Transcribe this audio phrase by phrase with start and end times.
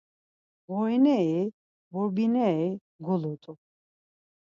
[0.67, 1.41] Mğorineri
[1.91, 2.67] burbineri
[3.05, 3.53] gulut̆u.